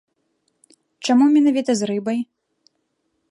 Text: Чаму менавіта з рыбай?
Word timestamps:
Чаму 1.09 1.25
менавіта 1.35 1.71
з 1.81 1.91
рыбай? 1.91 2.19